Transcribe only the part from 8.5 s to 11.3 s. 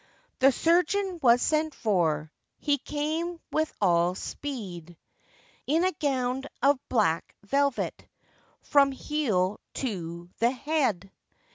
From heel to the head.